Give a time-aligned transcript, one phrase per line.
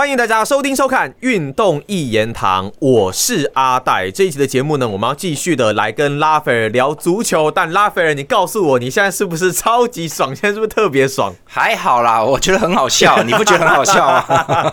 [0.00, 4.10] 欢迎大家收听收看《运动一言堂》，我是阿戴。
[4.10, 7.50] 这一集的节目呢，我们要继续的来跟拉斐尔聊足球。
[7.50, 10.34] 但拉斐尔，你告诉我，你现在是不是超级爽？
[10.34, 11.34] 现在是不是特别爽？
[11.44, 14.72] 还好啦，我觉得很好笑，你不觉得很好笑吗？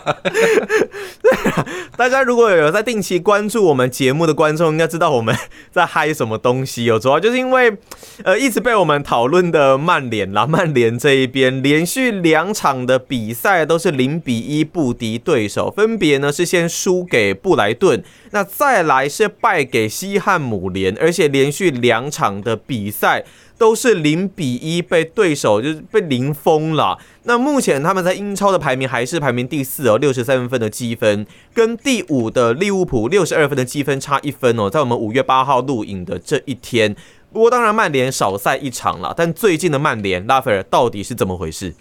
[1.98, 5.36] 大家如果有在定期关注我们节目的观众，应该知道我们
[5.70, 6.98] 在嗨什么东西哦。
[6.98, 7.76] 主要就是因为，
[8.24, 15.17] 呃，一直被我们讨论的曼联啦，曼联这一边连续两场的比赛都是零比一不敌。
[15.18, 23.24] 对手分别呢是先输给布莱顿，那再来是败给西汉姆联，而且连续两场的比赛
[23.58, 26.98] 都是零比一被对手就是被零封了。
[27.24, 34.70] 那目前他们在英超的排名还是排名第四哦，六十三分的积分，跟第五的利物浦六十二分的积分差一分哦。
[34.70, 36.96] 在我们五月八号录影的这一天，
[37.34, 41.74] 不过当然曼联少赛一场了，但最近的曼联拉斐尔到底是怎么回事？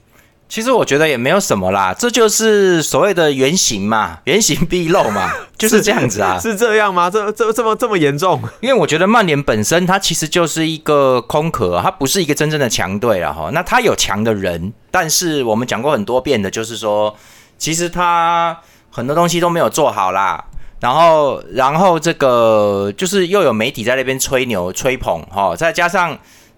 [0.48, 5.28] 其实我觉得也没有什么啦，这就是所谓的原型嘛，原形毕露嘛，
[5.58, 7.10] 就是这样子啊，是这样吗？
[7.10, 8.40] 这这这么这么严重？
[8.60, 13.50] 因为我觉得曼联本身它其实就是一个空壳，它不是一个真正的强队了哈。
[13.52, 17.16] 那它有强的人，但是我们讲过很多遍的，就是说，
[17.58, 18.56] 其实它
[18.90, 20.44] 很多东西都没有做好啦。
[20.78, 26.16] 然后，然后这个就是又有媒体在那边吹牛吹捧哈，再加上。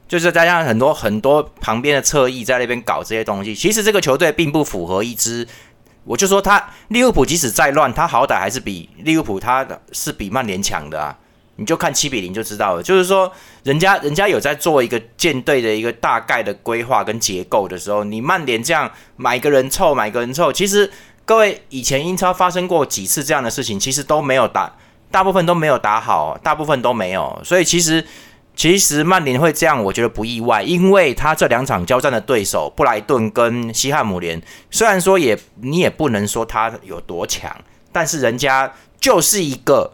[0.08, 5.46] 就是加上很多很多旁边的侧翼在那边搞这些东西，其实这个球队并不符合一支。
[6.04, 11.14] 我就说他利物浦即使再乱，他好歹还是比利物浦他是比曼联强的啊。
[11.56, 12.82] 你就看七比零就知道了。
[12.82, 13.30] 就是说，
[13.64, 20.90] 人家人家有在做一个舰队的一个大概的规划跟结构的时候，你曼联这样买个人凑买个人凑，其实
[21.26, 24.72] 各位以前英超发生过几次这样的事情，其实都没有打，
[25.10, 27.38] 大部分都没有打好，大部分都没有。
[27.44, 28.02] 所以其实。
[28.58, 37.56] 其实曼联会这样，我觉得不意外，因为他这两场交战的对手布莱顿跟西汉姆联，虽然说也你也不能说他有多强，
[37.92, 39.92] 但是人家就是一个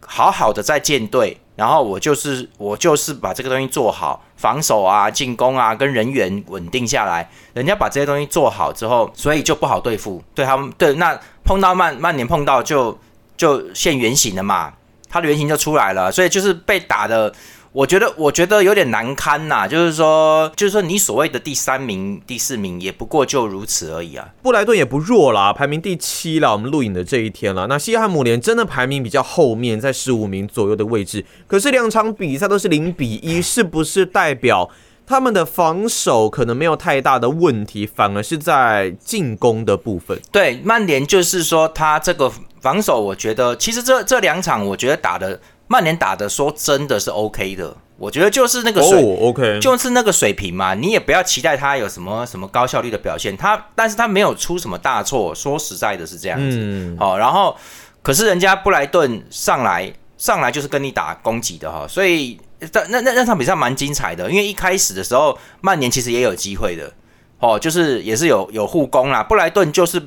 [0.00, 12.98] 好好的在建队，然后我就是我就是把这个东西做好，防守啊、进攻啊跟人员稳定下来，人家把这些东西做好之后，所以就不好对付，对他们对那碰到曼曼联碰到就
[13.36, 14.72] 就现原形了嘛，
[15.06, 17.30] 他的原型就出来了，所以就是被打的。
[17.76, 24.26] 我觉得，我觉得有点难堪呐，就是说，就是说，你所谓的第三名、第四名，也不过就如此而已啊。
[24.40, 26.50] 布莱顿也不弱啦，排名第七啦。
[26.52, 31.22] 我们录影的这一天了，那西汉姆联真的排名比较后面，在十五名左右的位置。
[31.46, 34.70] 可是两场比赛都是零比一，是不是代表
[35.06, 40.18] 他们的防守可能没有太大的问题，反而是在进攻的部分？
[40.32, 45.38] 对，曼联就是说，他这个防守，我觉得其实这这两场，我觉得打的。
[45.68, 50.74] 曼联打的说真的是 OK 的，我觉得就是那个水，OK，就是那个水平嘛。
[50.74, 55.34] 你也不要期待他有什么什么高效率的表现，他但是他没有出什么大错。
[55.34, 56.96] 说实在的，是这样子。
[56.98, 57.56] 好，然后
[58.02, 62.38] 可是人家布莱顿上来上来就是跟你打攻击的哈，所以
[62.72, 66.92] 那那那那场比赛蛮精彩的，因为一开始的时候曼联其实也有机会的，
[67.40, 70.00] 哦，就是也是有有护攻啦，布莱顿就是。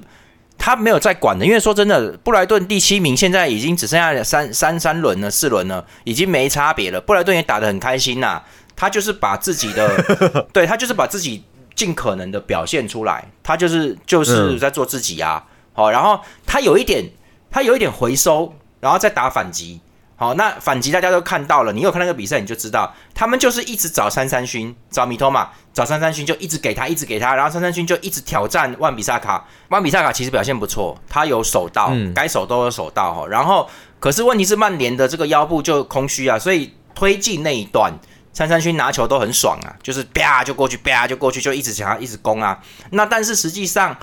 [0.59, 6.99] 他没有在管的，因为说真的，布莱顿第七名现在已经只剩下三三三轮了，四轮了，已经没差别了。
[6.99, 8.43] 布莱顿也打得很开心呐，
[8.75, 9.89] 他就是把自己的，
[10.53, 11.43] 对他就是把自己
[11.73, 15.43] 尽可能的表现出来，他就是就是在做自己啊。
[15.73, 17.05] 好，然后他有一点，
[17.49, 19.79] 他有一点回收，然后再打反击。
[20.19, 29.47] 好，那反击大家都看到了，你有看那个比赛，你就知道他们就是一直找三三勋，找米托马，找三三勋就一直给他，一直给他，然后三三勋就一直挑战万比萨卡。
[29.69, 33.25] 万比萨卡其实表现不错，他有守到，该守都有守到哈。
[33.27, 33.69] 然后，
[34.01, 37.93] 可是问题是曼联的这个腰部就空虚啊，所以推进那一段，
[38.33, 42.59] 三三勋拿球都很爽啊，就是啪就过去，啪就过去，就一直想要一直攻啊。
[42.91, 43.95] 那但是实际上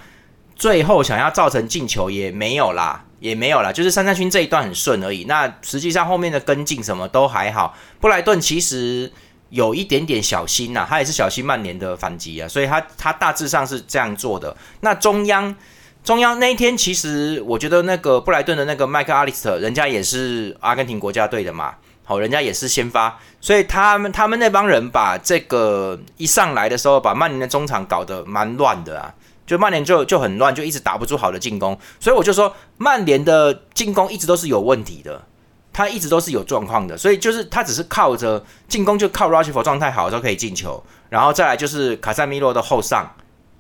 [0.57, 3.05] 最后想要造成进球也没有啦。
[3.19, 5.25] 也没有啦，就是三三勋这一段很顺而已。
[5.25, 7.75] 那实际上后面的跟进什么都还好。
[7.99, 9.11] 布莱顿其实
[9.49, 14.55] 有一点点小心呐，他也是小心曼联的反击啊，所以他他大致上是这样做的。
[14.81, 15.57] 那中央
[16.05, 21.75] 中央那一天，其实我觉得那个布莱顿的那个麦克阿里斯特，人家也是阿根廷国家队的嘛，
[22.05, 29.15] 好，人家也是先发，所以他们他们那帮人把这个一上来的时候，把曼联的中场搞得蛮乱的啊。
[29.47, 35.23] 就曼联就就很乱，就一直打不出好的进攻，所以我就说曼联的进攻一直都是有问题的，
[35.73, 43.09] 他一直都是有状况的，所以就是他只是靠着进攻，就靠 r a s h f o r d 状态好的时候可以进球，然后再来就是卡塞米罗的后上，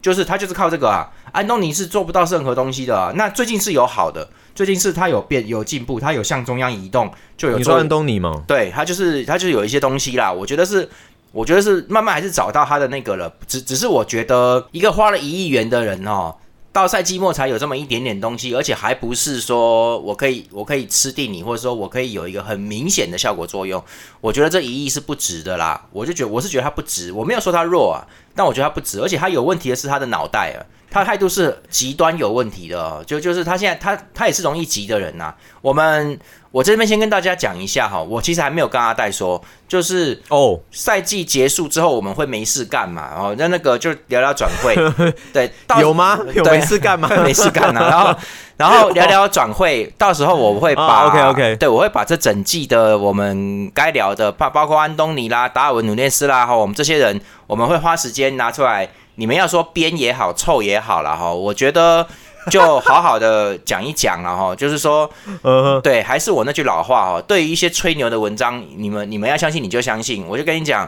[0.03, 8.43] 就是他就是靠这个啊，安东尼是做不到任何东西的，那最近是有好的，最近是他有变有进步，他有向中央移动，就有你说安东尼吗？
[8.49, 10.89] 对他就是他就有一些东西啦，我觉得是。
[11.37, 16.35] 我觉得是慢慢还是找到他的那个了，只只是我觉得一个花了一亿元的人哦，
[16.73, 23.85] 到赛季末才有这么一点点东西，而且还不是说我可以我可以吃定你，或者说我可以有一个很明显的效果作用。
[24.23, 28.01] 我觉得这一亿是不值的啦，我就觉我是觉得他不值，我没有说他弱啊，
[28.37, 30.61] 但我觉得他不止，而且他有问题的是他的脑袋啊。
[30.89, 35.35] 他态度是极端有问题的，就就是他现在他他也是容易急的人呐。
[35.61, 36.19] 我们
[36.53, 43.13] 我这边先跟大家讲一下哈，我其实还没有跟阿戴说，就是哦，赛季结束之后我们会没事干嘛？
[43.15, 44.75] 哦，那那个就聊聊转会，
[45.35, 45.51] 对，
[45.81, 46.19] 有吗？
[46.33, 47.11] 有没事干吗？
[47.23, 47.89] 没事干啊。
[47.91, 48.19] 然后
[48.57, 58.89] 然后聊聊转会， 到时候我会把 OK OK，对我会把这整季的我们该聊的，包包括安东尼啦、达尔文努涅斯啦，哈，我们这些人，我们会花时间拿出来。
[59.19, 62.07] 你们要说编也好，凑也好了哈，我觉得
[62.51, 65.11] 就好好的讲一讲了哈，就是说，
[65.41, 70.87] 呃对，还是我那句老话哈，对于一些吹牛的文章，你们你们要相信你就相信，我就跟你讲，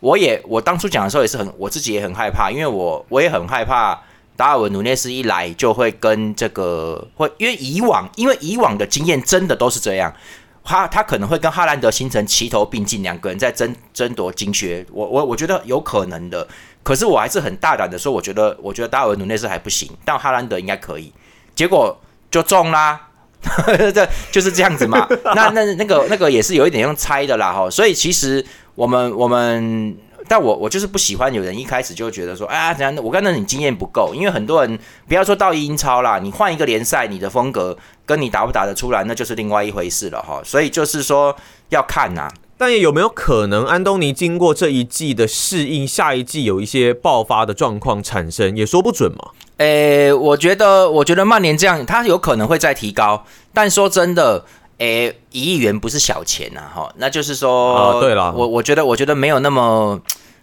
[0.00, 3.98] 我也我当初讲的时候也是很，我自己也很害怕，因为我我也很害怕
[4.40, 10.10] 达尔文努涅斯一来就会跟这个会，因为以往因为以往的经验真的都是这样。
[10.64, 14.86] 他他可能会跟哈兰德形成齐头并进，两个人在争争夺金靴。
[14.90, 16.48] 我我我觉得有可能的，
[16.82, 21.12] 可是我还是很大胆的说，我觉得我觉得达尔文努内斯还不行，但哈兰德应该可以。
[21.54, 22.00] 结果
[22.30, 23.08] 就中啦，
[23.92, 25.06] 这 就是这样子嘛。
[25.34, 27.68] 那那那个那个也是有一点用猜的啦哈。
[27.68, 28.42] 所以其实
[28.74, 29.94] 我们我们。
[30.30, 32.94] 但我我就是不喜欢有人一开始就觉得说，哎呀，怎样？
[33.02, 34.78] 我刚才你经验不够，因为很多人
[35.08, 40.40] 不要说到英超啦，你换一个联赛，你的风格跟你打不打得出来，那就是另外一回事了哈。
[40.44, 41.34] 所以就是说
[41.70, 42.30] 要看呐。
[42.56, 49.30] 但也有没有可能，安东尼经过这一季的适应，下一季有一些爆发的状况产生，也说不准嘛？
[49.56, 53.24] 诶，我觉得，我觉得曼联这样，他有可能会再提高。
[53.52, 54.44] 但说真的，
[54.78, 56.88] 诶，一亿元不是小钱呐，哈。
[56.98, 60.00] 那就是说，对了，我我觉得，我觉得没有那么。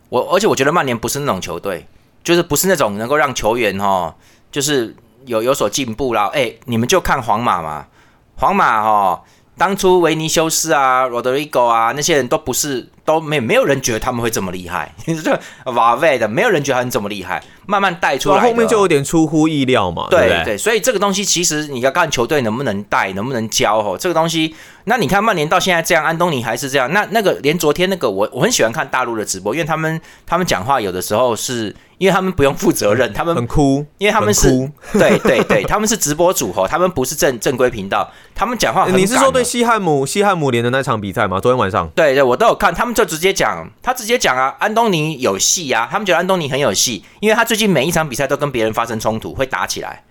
[0.10, 1.88] 我而且我觉得曼联不是那种球队，
[2.24, 4.16] 就是不是那种能够让球员哈，
[4.52, 4.96] 就是
[5.26, 6.30] 有有所进步啦。
[6.34, 7.88] 哎，你们就看皇马嘛，
[8.36, 9.24] 皇马哈，
[9.58, 12.90] 当初维尼修斯啊、罗德里戈啊那些人都不是。
[13.08, 14.94] 都没没有人觉得他们会这么厉害，
[15.24, 15.40] 这
[15.72, 20.08] 瓦维的没有人觉得他们这么厉害，慢慢带出来，后面就有点出乎意料嘛。
[20.10, 23.98] 对对，所以这个东西其实你要看球队能不能带，能不能教哦。
[23.98, 31.74] 这个东西，那你看曼联到现在这样，安东尼还是这样，那那个连昨天那个我我很喜欢看大陆的直播，因为他们他们讲话有的时候是。
[31.98, 34.48] 因为他们不用负责任，他们很哭，因为他们是，
[34.94, 38.96] 对对对，他们是直播组哦，他们不是正正规频道，他们讲话很。
[38.96, 41.40] 你是说对西汉姆西汉姆联的那场比赛吗？
[41.40, 41.90] 昨天晚上？
[41.96, 50.04] 对对，我都有看，他们就直接讲，他直接讲啊，安东尼有戏啊，他们觉得安东尼很有戏，因为他最近每一场比赛都跟别人发生冲突，会打起来，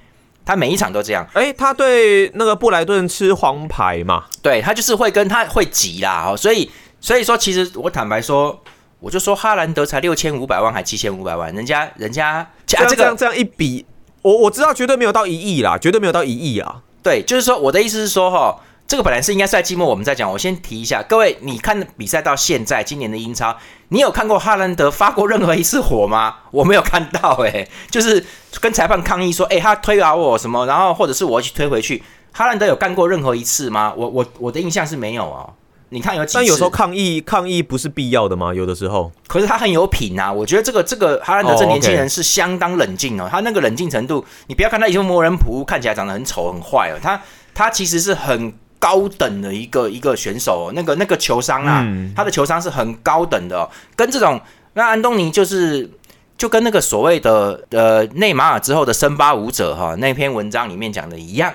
[0.44, 1.26] 他每一场都这样。
[1.34, 4.24] 哎，他对那个布莱顿吃黄牌嘛？
[4.40, 8.62] 对他就是会跟他会急啦，哦，所以所以说，其实我坦白说。
[8.98, 13.84] 我就说哈兰德才六千五百万还七千五百万，人家人家这样这样这样一比，
[14.22, 16.80] 我我知道绝对没有到一亿啦，绝对没有到一亿啊。
[17.02, 18.56] 对，就是说我的意思是说哈，
[18.86, 20.30] 这个本来是应该赛季末我们再讲。
[20.30, 23.56] 我先提一下，各位，你看比赛到现在，今年的英超，
[23.88, 26.36] 你有看过哈兰德发过任何一次火吗？
[26.52, 28.24] 我没有看到，哎，就是
[28.60, 32.02] 跟裁判抗议说，哎，他推倒我什么，然后或者是我去推回去，
[32.32, 33.92] 哈兰德有干过任何一次吗？
[33.96, 35.54] 我我我的印象是没有哦。
[35.88, 36.34] 你看有几次？
[36.38, 38.52] 但有时候抗议抗议不是必要的吗？
[38.52, 40.32] 有的时候，可是他很有品啊！
[40.32, 43.28] 我觉得这个这个哈兰德这年轻人是相当冷静哦。
[43.30, 47.20] 他那个冷静程度，你不要看他以前魔人普看起来长得很丑很坏哦，他
[47.54, 48.52] 他其实是很
[48.86, 50.70] 高等的一个一个选手。
[50.72, 54.40] 那个那个球商啊，他的球商是很高等的，跟这种
[54.74, 55.90] 那安东尼就是
[56.38, 61.52] 就跟那个所谓的呃内马尔之后的森巴舞者哈那篇文章里面讲的一样。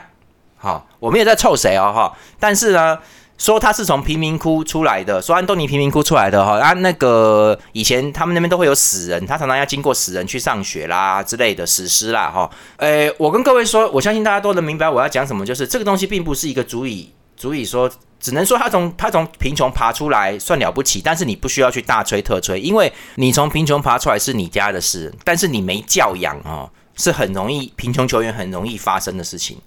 [0.57, 2.99] 好，我们也在臭谁哦哈，但是呢。
[3.37, 12.47] 说他是从贫民窟出来的，说安东尼贫民窟出来的哈，啊，那个以前他们那边都会有死人，他常常要经过死人去上学啦之类的史诗啦哈。
[12.77, 17.09] 诶，我跟各位说，我相信大家都能明白我要讲什么，就是这个东西并不是一个足以
[17.41, 29.57] 足以说，只能说他从他从贫穷爬出来算了不起，但是你不需要去大吹特吹，因为你从贫穷爬出来是你家的事，但是你没教养啊，是很容易贫穷球员很容易发生的事情。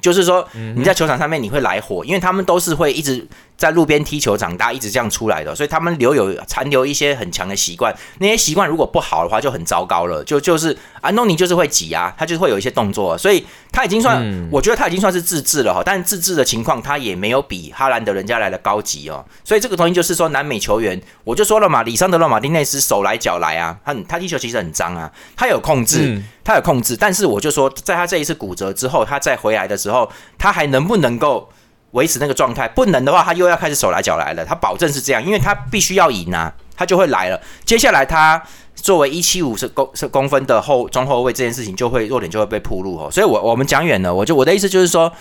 [0.00, 3.26] 就是说，你在球场上面你会来火，因为他们都是会一直。
[3.60, 7.94] 在路边踢球长大，一直这样出来的，所以他们留有残留一些很强的习惯。
[8.18, 10.24] 那些习惯如果不好的话，就很糟糕了。
[10.24, 15.82] 就就是安东尼就是会挤啊，他就是会有一些动作，所以他已经算，我觉得他已经算是自制了哈。
[15.84, 19.22] 但自制的情况，他也没有比哈兰德人家来的高级哦。
[19.44, 26.96] 所以这个东西就是说，南美球员，我就说了嘛，里桑德罗马丁内斯手来脚来啊，他他踢球其实很脏啊，他有控制，他有控制。
[26.96, 29.89] 但是我就说，在他这一次骨折之后，他再回来的时候，
[30.38, 31.50] 他还能不能够？
[31.92, 34.44] 维持那个状态，不能的话，他又要开始手来脚来了。
[34.44, 36.54] 他保证是这样，因为他必须要赢啊。
[36.76, 37.40] 他就会来了。
[37.64, 38.40] 接下来他
[38.76, 43.10] 作为一七五是公是公分的后中后卫，这件事情就会弱点就会被铺路哦。
[43.10, 45.12] 所以，我我们讲远了，我就我的意思就是说，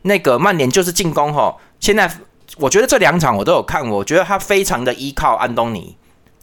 [0.00, 1.54] 那个曼联就是进攻哦。
[1.78, 2.10] 现在
[2.56, 5.94] 我觉得这两场我都有看，我觉得他非常的依靠安东尼。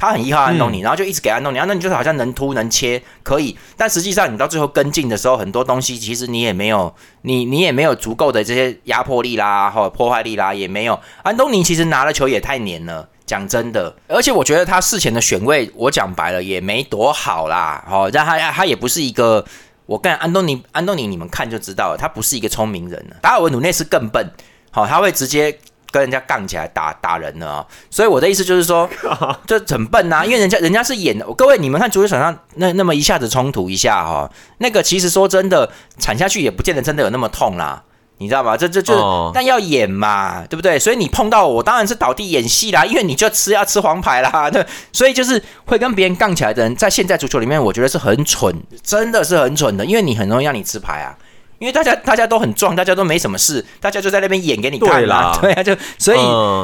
[0.02, 6.92] 他很依靠安东尼，然后就一直给安东尼，安东尼就是好像能突能切可以，但实际上你到最后跟进的时候，很多东西其实你也没有，
[7.22, 11.00] 你你也没有足够的这些压迫力啦，或破坏力啦，也没有。
[11.22, 19.46] 安东尼其实拿了球也太黏了，讲真的，而且我觉得他事前的选位，我讲白了也没多好啦，哦，让他他也不是一个，
[19.86, 24.32] 我跟安东尼安东尼你们看就知道了，他不是一个聪明人达尔文努内斯更笨，
[24.72, 25.60] 好，他会直接。
[25.92, 28.90] 跟人家杠起来打打人了，所以我的意思就是说，
[29.46, 31.26] 就很笨呐，因为人家人家是演的。
[31.34, 35.70] 各位，你们看足球场上那那么一下子冲突一下哈，那个其实说真的，
[36.00, 37.84] 铲下去也不见得真的有那么痛啦，
[38.20, 38.56] 你知道吗？
[38.56, 40.80] 这这就但要演嘛，对不对？
[40.80, 44.66] 所以你碰到我当然是倒地演戏啦，因为你就吃要吃黄牌啦， 对。
[44.94, 51.18] 所以就是会跟别人杠起来的人，在现在足球里面，我觉得是很蠢，真的是很蠢的，因为你很容易让你吃牌啊。
[51.62, 55.38] 因为大家大家都很壮，大家都没什么事，大家就在那边演给你看啦。
[55.40, 56.18] 对 啊，就所以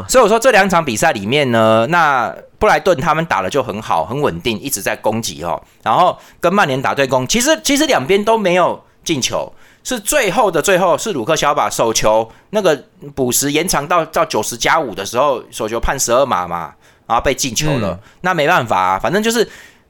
[0.10, 5.62] 所以我说这两场比赛里面呢，那布莱顿他们打的就很好，很稳定，一直在攻击哦。
[5.84, 16.74] 然后跟曼联打对攻，其实其实两边都没有进球，是最后的最后是鲁克肖把手球那个补时延长到到九十加五的时候，手球判十二码嘛，
[17.06, 18.00] 然后被进球了。
[18.22, 19.48] 那没办法，反正就是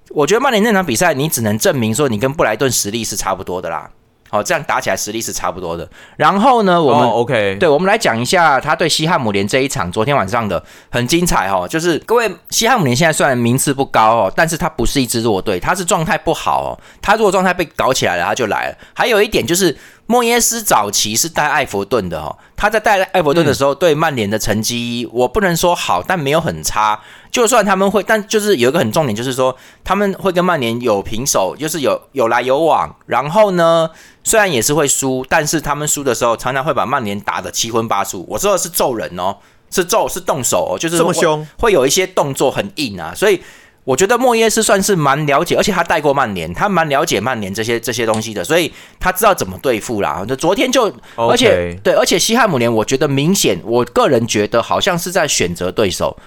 [0.10, 3.90] 我觉得曼联那场比赛，你只能证明说你跟布莱顿实力是差不多的啦。
[4.30, 5.88] 好，这样打起来实力是差不多的。
[6.16, 11.68] 然后呢，我们 OK，对，我们来讲一下他对西汉姆联这一场，昨天晚上的很精彩哦。
[11.68, 16.70] 就是各位，西汉姆联现在虽然名次不高哦，但是他不是一支弱队，他是状态不好哦。
[17.02, 18.78] 他如果状态被搞起来了，他就来了。
[18.94, 19.78] 还有一点就是。
[20.08, 27.00] 莫耶斯早期是带艾弗顿的哦，他在带艾弗顿的时候，对曼联的成绩我不能说好，但没有很差。
[27.30, 32.96] 就算他们会，但就是有一个很重点，就是说他们会跟曼联有平手，就是有有来有往。
[33.06, 33.90] 然后呢，
[34.24, 38.26] 虽然也是会输，但是他们输的时候常常会把曼联打得七荤八素。
[38.30, 39.36] 我说的是揍人哦，
[39.70, 43.42] 是揍是动手哦，就是这么凶，会有一些动作很硬啊，所以。
[43.88, 50.26] 我觉得莫耶斯算是蛮了解，而且他带过曼联，他蛮了解曼联这些这些东西的，所以他知道怎么对付啦。
[50.28, 56.18] 就昨天就，而且对，而且西汉姆联，我觉得明显，我个人觉得好像是在选择对手，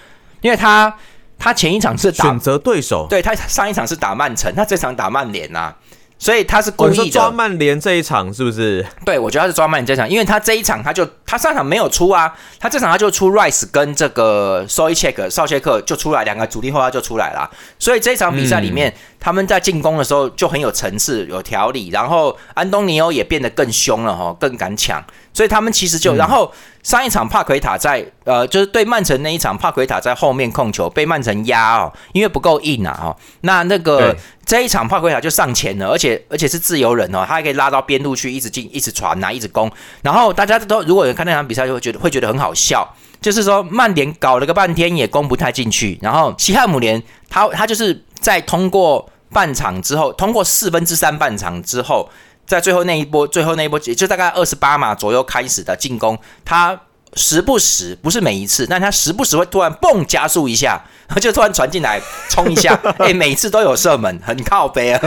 [0.41, 0.97] 因为他
[1.39, 5.75] 他前一场是选择对手，对他上一场是打曼城，他这场打曼联呐。
[6.21, 7.11] 所以他是故意的。
[7.11, 8.87] 抓曼联这一场是不是？
[9.07, 34.17] 对，我觉得他是抓曼联这一场，因为他这一场他就他上场没有出啊，他这场他就出 Rice 跟这个 Soy Check 少切克就出来两个主力后腰就出来了，所以这场比赛里面他们在进攻的时候就很有层次、有条理，然后安东尼奥也变得更凶了哈，更敢抢，所以他们其实就然后上一场帕奎塔在呃就是对曼城那一场帕奎塔在后面控球被曼城压哦，因为不够硬啊哦，那那个。
[34.47, 39.71] 这一场帕奎塔就上前了，而且而且是自由人哦，他还可以拉到边路去，一直进，一直传呐，一直攻。
[40.03, 42.85] 然后大家都如果有看那场比赛，就会觉得会觉得很好笑，
[43.21, 52.11] 就是说曼联搞了个半天也攻不太进去，然后西汉姆联他他就是在通过半场之后，通过四分之三半场之后，
[52.51, 56.79] 在最后那一波，最后那一波就大概二十八码左右开始的进攻，他
[57.15, 60.83] 时不时不是每一次，但他时不时会突然蹦加速一下。
[61.21, 65.01] 就突然传进来冲一下， 哎，每次都有射门，很靠背 啊，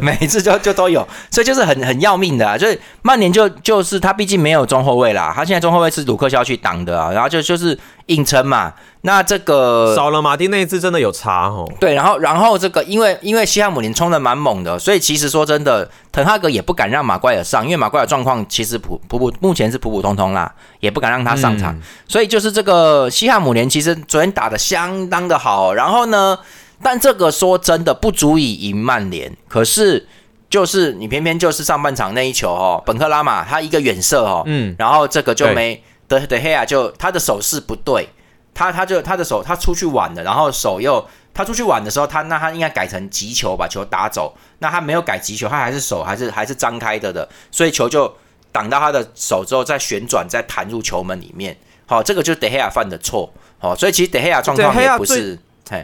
[0.00, 2.56] 每次就就都有，所以就是很很要命的啊。
[2.56, 7.76] 就是曼联就就是他毕竟没有中后卫啦，他现在中后卫是鲁克肖去挡的啊，然后就就是
[8.08, 8.74] 硬撑嘛。
[9.02, 11.66] 那这个少了马丁那一次真的有差哦。
[11.80, 21.78] 对，然后然后这个因为因为西汉姆联冲的蛮猛的，所以其实说真的，滕哈格也不敢让马怪尔上，因为马怪尔状况其实普普普目前是普普通通啦，也不敢让他上场。
[22.06, 25.48] 所以就是这个西汉姆联其实昨天打的相当的好。
[25.48, 26.38] 好，然后呢？
[26.82, 29.34] 但这个说真的不足以赢曼联。
[29.48, 30.06] 可是
[30.50, 38.08] 就是你偏偏就是上半场那一球哦，本克拉马他一个远射哦，嗯，然后这个就没德德黑亚就他的手势不对，
[38.54, 48.12] 他他就他的手他出去晚了，然后手又他出去晚的时候，他那他应该改成急球把球打走，那他没有改急球，他还是手还是还是张开的的，所以球就
[48.50, 51.56] 挡到他的手之后再旋转再弹入球门里面。
[51.86, 53.32] 好，这个就是德黑亚犯的错。
[53.58, 55.38] 好，所以其实德黑亚状况也不是，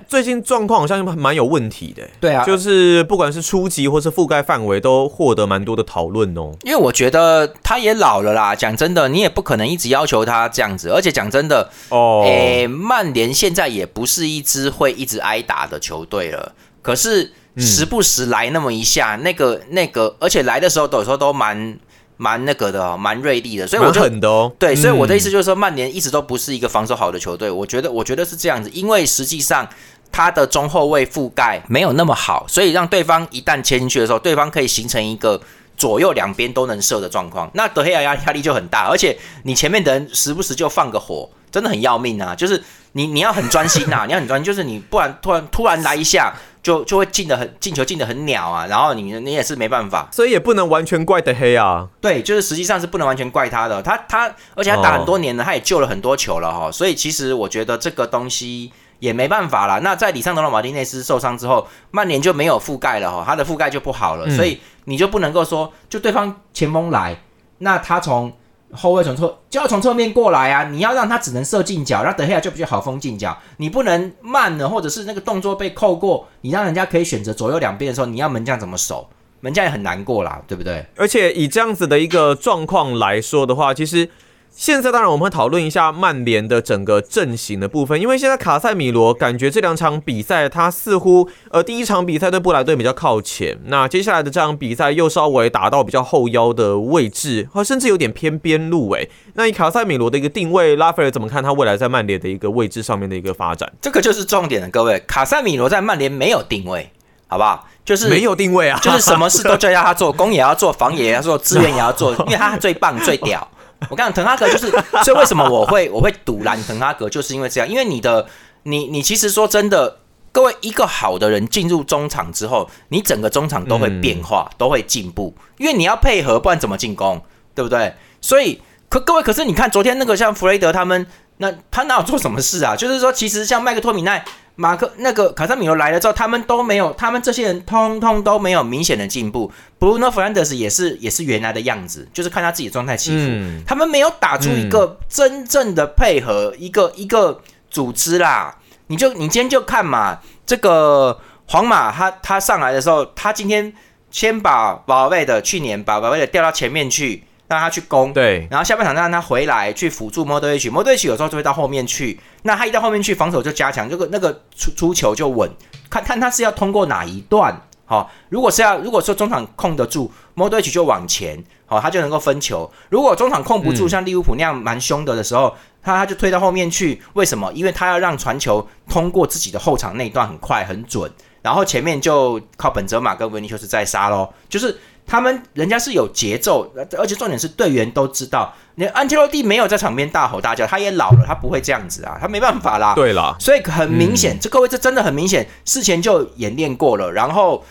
[0.08, 2.02] 最近状况好像蛮有问题的。
[2.20, 6.52] 对啊，就是不管是初级或是覆盖范围，都获得蛮多的讨论哦。
[6.62, 10.88] 因为我觉得他也老了啦，讲真的，你也不可能一直要求他这样子。
[10.88, 16.54] 而且讲真的，哦，诶，曼联现在也不是一支会一直挨打的球队了。
[16.82, 21.78] 可是时不时来那么一下，那个那个，而且来的时候，有时候都蛮。
[22.24, 24.50] 蛮那个的哦，蛮锐利的，所以我就很的哦。
[24.58, 27.50] 对，所以我的意思就是说，曼联一直都不是一个防守好的球队。
[27.50, 29.68] 我觉得，我觉得是这样子，因为实际上
[30.10, 35.38] 他的中后卫覆盖没有那么好，所以让对方一旦切进去的时候，对方可以形成一个
[35.76, 37.50] 左右两边都能射的状况。
[37.52, 42.34] 那德黑亚压压力就很大，而且你前面的人时不时就放个火，真的很要命啊！
[42.34, 46.34] 就是你你要很专心呐， 你要很专心，就是你不然突然突然来一下。
[46.64, 51.86] 就就会进的很进球进的很鸟啊，然后你你也是没办法，所以也不能完全怪德黑啊。
[52.00, 59.78] 对，就是实际上是不能完全怪他的，他他而且他打很多年了，他也救了很多球了哈，所以其实我觉得这个东西也没办法了。
[59.80, 67.20] 那在里桑德罗马丁内斯受伤之后，曼联就没有覆盖了哈，他的覆盖就不好了，所以你就不能够说就对方前锋来，
[67.58, 68.32] 那他从。
[68.72, 70.64] 后卫从侧就要从侧面过来啊！
[70.64, 73.36] 你要让他只能射近角，让德黑亚就比较好封近角。
[73.58, 79.08] 你不能慢了，或者是那个动作被扣过，你让人家可以选择左右两边的时候，你要门将怎么守？
[79.40, 80.86] 门将也很难过啦，对不对？
[80.96, 84.08] 而且以这样子的一个状况来说的话，其实。
[84.56, 99.10] 现在当然我们会讨论一下曼联的整个阵型的部分，因为现在卡塞米罗感觉这两场比赛他似乎呃第一场比赛对布莱顿比较靠前，那接下来的这场比赛又稍微打到比较后腰的位置，或甚至有点偏边路诶。
[99.34, 103.70] 那以卡塞米罗的一个定位，拉斐尔怎么看他未来在曼联的一个位置上面的一个发展？
[103.80, 106.88] 这个就是重点了，各位，卡塞米罗在曼联没有定位，
[107.26, 107.66] 好不好？
[107.84, 113.46] 就是没有定位啊，就是什么事都叫他做，攻也要做，防也要做，支援也要做， 因为他最棒最屌。
[113.90, 114.70] 我讲滕哈格就是，
[115.04, 118.26] 所以为什么我会我会堵拦滕哈格，就是因为这样，因为你的
[118.64, 119.98] 你你其实说真的，
[120.32, 127.22] 各位一个好的人进入中场之后，你整个中场都会变化，都会进步，因为你要配合，不然怎么进攻，
[127.54, 127.94] 对不对？
[128.20, 131.06] 所以可各位，可是你看昨天那个像弗雷德他们，
[131.38, 132.74] 那他哪有做什么事啊？
[132.76, 134.24] 就是说，其实像麦克托米奈。
[134.56, 139.50] 马克那个卡萨米罗来了之后，他们都没有，他们这些人通通都没有明显的进步。
[139.80, 143.64] Bruno Fernandes 也是也是原来的样子，就是看他自己的状态起伏。
[143.66, 148.56] 他们没有打出一个真正的配合，一个一个组织啦。
[148.86, 153.72] 你就你今天就看嘛，这个皇马他他上来的时候，他今天
[154.12, 157.24] 先把宝贝的去年把宝贝的调到前面去。
[157.54, 165.48] 让他去攻，对，然后下半场让他回来去辅助莫德里奇，莫德里奇有时候就会到后面去，那他一到后面去，防守就加强，这个那个出出球就稳，
[165.88, 177.52] 看看他是要通过哪一段，好，如果是要如果说中场控得住，莫德里奇就往前，好，他就能够分球；如果中场控不住，像利物浦那样蛮凶的的时候，他他就推到后面去，为什么？
[177.52, 181.10] 因为他要让传球通过自己的后场那一段很快很准，
[181.42, 184.76] 然后前面就靠本泽马跟维尼修斯在杀喽，就是。
[185.06, 192.94] 他们人家是有节奏，而且重点是队员都知道，你安切洛蒂没有在场边大吼大叫，他也老了，他不会这样子啊，他没办法啦。
[192.94, 197.64] 对啦，所以很明显，这各位这真的很明显，事前就演练过了，然后。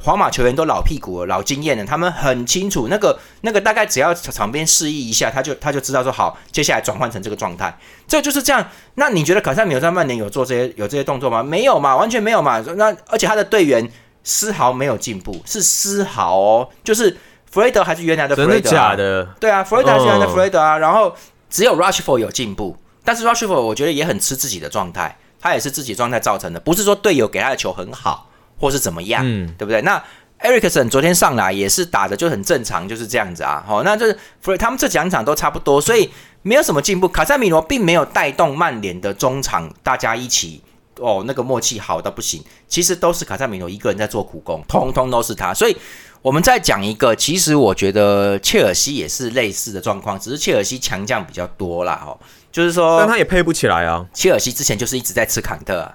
[0.00, 8.64] 皇马球员都老屁股了，老经验了，他们很清楚那个那个大概只要场边示意一下，他就他就知道说好，接下来转换成这个状态，这就是这样。
[8.94, 11.42] 那你觉得卡塞米罗在曼联有做这些有这些动作吗？
[11.42, 12.60] 没有嘛，完全没有嘛。
[12.76, 13.90] 那而且他的队员
[14.28, 17.16] 丝毫没有进步，是丝毫哦，就是
[17.50, 19.24] 弗雷德还是原来的弗雷德，假的？
[19.40, 20.76] 对啊，弗雷德还是原来的弗雷德啊。
[20.78, 21.14] 然后
[21.48, 28.26] 只有 Rushford 有进步，但是 Rushford 我觉得也很吃自己的状态，他也是自己状态造成的，不是说队友给他的球很好。
[28.60, 29.24] 或是怎么样，
[29.56, 29.80] 对不对？
[29.82, 30.02] 那
[30.40, 33.62] Ericson 昨天上来也是打的就很正常，就是这样子啊。
[33.64, 36.10] 好，那就是弗雷他们这两场都差不多，所以
[36.42, 37.06] 没有什么进步。
[37.06, 40.60] 卡塞米罗并没有带动曼联的中场，大家一起
[41.00, 42.42] 哦，那个默契好到不行。
[42.66, 45.52] 其实都是卡萨米罗一个人在做苦工，通通都是他。
[45.54, 45.76] 所以
[46.22, 52.02] 我们再讲一个，其实我觉得切尔西也是类似的状况，只是切尔西强将比较多啦。
[52.06, 52.18] 哦，
[52.52, 54.04] 就是说，但他也配不起来啊。
[54.12, 55.90] 切尔西之前就是一直在吃坎特。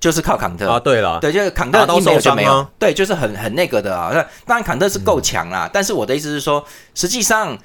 [0.00, 4.12] 就是靠坎特啊，对了，对，就是坎特一没有就没有，对，就是很很那个的啊。
[4.14, 7.58] 那当然坎特是够强啦，但是我的意思是说，实际上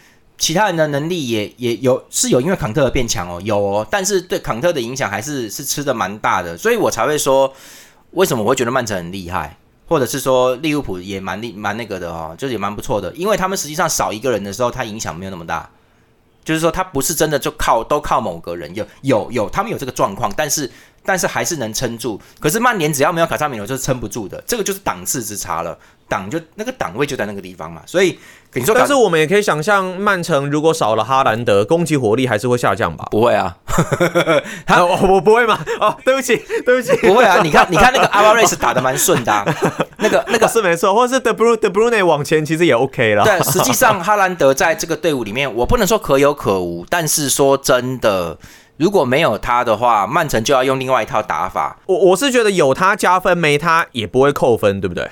[0.43, 7.53] 其他人的能力也也有是有因为坎特而变强哦，有哦，但是对坎特的影响还是是吃的蛮大的，所以我才会说，
[8.11, 15.69] 为什么我会觉得曼城很厉害，或者是说利物浦也蛮厉蛮那个的哦，就是也蛮不错的，因为他们实际上少一个人的时候，他影响没有那么大，
[16.43, 20.69] 就是说他不是真的就靠都靠某个人，有有有他们有这个状况，但是。
[21.05, 25.77] 但是还是能撑住，可是曼联只要没有卡萨米罗就是撑不住的，这个就是档次之差了，
[26.13, 28.19] 档就那个档位就在那个地方嘛，所以
[28.53, 33.07] 你说，但是我们也可以想象，曼城如果少了哈兰德，攻击火力还是会下降吧？
[33.09, 33.57] 不会啊，
[34.67, 35.57] 他我不会吗？
[35.81, 39.55] 哦，对不起，对不起，不会啊，你看，你看那个阿瓦瑞斯打的蛮顺的，
[39.97, 43.23] 那个那个是没错，或者是德布鲁德布鲁内往前其实也 OK 了。
[43.23, 48.37] 对，实际上哈兰德在这个队伍里面，我不能说可有可无，但是说真的。
[48.77, 51.77] 如果没有他的话，曼城就要用另外一套打法。
[51.85, 55.07] 我我是觉得有他加分，没他也不会扣分，对不对？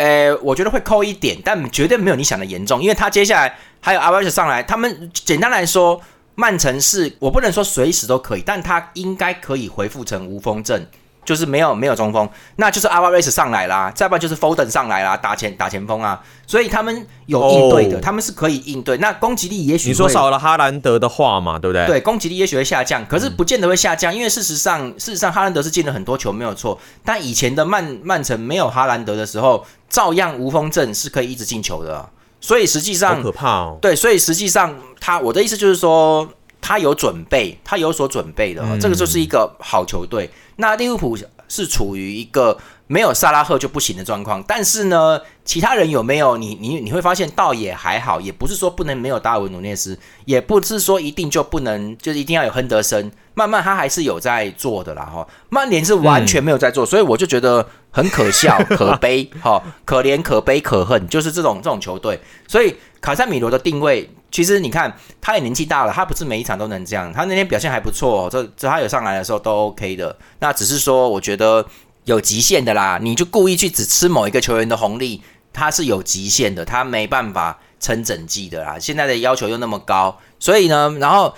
[0.00, 2.80] 呃，我觉得会扣一点，但绝对没有你想的严重。
[2.80, 6.00] 因为他接下来还有阿维斯上来，他们简单来说，
[6.36, 10.88] 曼城是我不能说随时都可以，但他应该可以回复成无风阵。
[11.30, 18.96] 就是没有没有中锋，那就是阿瓦瑞斯上来啦，再不然就是 Foden 上来啦，打前打前锋啊，所以他们有应对的，他们是可以应对。
[18.96, 21.86] 那攻击力也许你说少了哈兰德的话嘛，对不对？
[21.86, 32.08] 对，攻击力也许会下降，可是不见得会下降，因为事实上事实上哈兰德是进了很多球没有错，但以前的曼曼城没有哈兰德的时候，照样无锋阵是可以一直进球的，
[32.40, 33.78] 所以实际上可怕哦。
[33.80, 36.28] 对，所以实际上他我的意思就是说。
[36.60, 40.30] 他有准备，他有所准备的，这个就是一个好球队。
[40.56, 41.16] 那利物浦
[41.48, 46.36] 是处于一个没有萨拉赫就不行的状况，但是呢，其他人有没有？
[46.36, 53.10] 你你你会发现倒也还好，也不是说不能没有达尔文努涅斯，也不是说一定就不能，就是一定要有亨德森。
[53.34, 55.26] 慢慢他还是有在做的啦，哈。
[55.48, 62.20] 曼联是完全没有在做，所以我就觉得很可笑、可悲，哈， 可怜、可悲、可恨，就是这种这种球队。
[62.46, 64.10] 所以卡塞米罗的定位。
[64.30, 67.12] 其实你看，他也年纪大了，他不是每一场都能这样。
[67.12, 70.16] 他那天表现还不错，这这他有上来的时候都 OK 的。
[70.38, 71.66] 那只是说，我觉得
[72.04, 72.98] 有极限的啦。
[73.02, 75.20] 你就故意去只吃某一个球员的红利，
[75.52, 78.78] 他是有极限的，他没办法撑整季的啦。
[78.78, 81.34] 现在的要求又那么高，所以呢，然后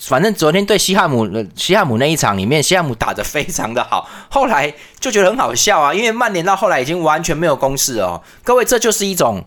[0.00, 8.22] 反正昨天对西汉姆，西汉姆那一场里面，西汉姆打得非常的好，后来就觉得很好笑啊，因为曼联到后来已经完全没有攻势哦。
[8.44, 9.44] 各位，这就是一种。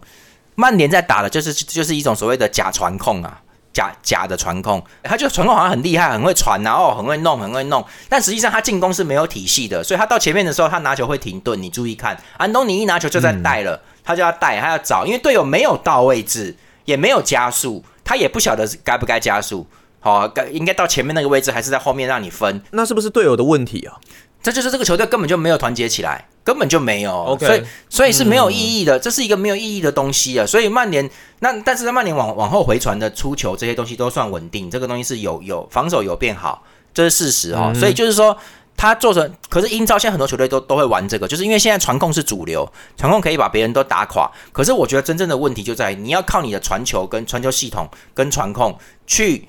[0.60, 3.42] 曼联在打的就是就是一种所谓的假传控啊，
[3.72, 11.64] 假假的传控，他就传控好像很厉害，很会传，然后很会弄，很会弄，但实际上他进攻是没有体系的，所以他到前面的时候，他拿球会停顿。
[11.64, 19.66] 你注意看，安东尼一拿球就在带了，他就要带，他要找，因为队友没有到位置，也没有加速，他也不晓得该不该加速，
[20.02, 22.62] 好，该应该到前面那个位置，还是在后面让你分？
[22.72, 23.96] 那是不是队友的问题啊？
[24.44, 30.44] 这就是这个球队根本就没有团结起来，根本就没有，所以所以是没有意义的，这是一个没有意义的东西啊。
[30.44, 31.08] 所以曼联
[31.42, 37.72] 那但是在曼联往往后回传的出球这些东西都算稳定，这个东西是有有防守有变好，这是事实哦。
[37.76, 38.36] 所以就是说
[38.76, 44.28] 他做成，可是英超现在很多球队都都会玩这个，就是因为现在传控是主流，传控可以把别人都打垮。
[44.52, 49.48] 可是我觉得真正的问题就在你要靠你的传球跟传球系统跟传控去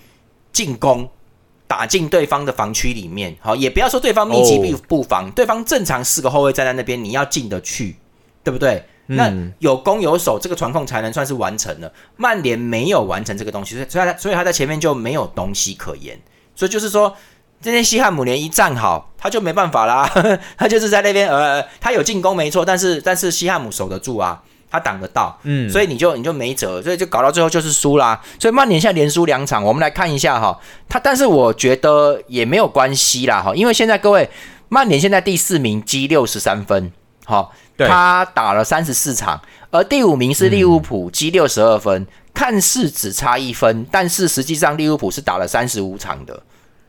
[0.52, 1.08] 进攻。
[1.70, 7.94] 打进对方的防区里面，好，也不要说对方密集布布防，对方正常四个后卫站在那边，你要进得去，
[8.42, 8.84] 对不对？
[9.06, 11.92] 那有攻有守，这个传控才能算是完成了。
[12.16, 16.18] 曼联没有完成这个东西，所以他所以他在前面就没有东西可言。
[16.56, 17.16] 所以就是说，
[17.60, 20.10] 今天西汉姆联一站好，他就没办法啦，
[20.58, 24.42] 他就是在那边，呃，他有进攻没错，但是但是西汉姆守得住啊。
[24.70, 28.20] 他挡得到，嗯，所以你就你就没辙，所以就搞到最后就是输啦。
[28.38, 30.56] 所以曼联现在连输两场，我们来看一下哈，
[30.88, 34.30] 他但是我觉得也没有关系啦哈，因为现在各位
[34.68, 36.92] 曼联现在第四名积六十三分，
[37.24, 39.40] 好，他打了三十四场，
[39.72, 46.40] 而第五名是利物浦积六十二分，看似只差一分，但是实际上利物浦是打了三十五场的，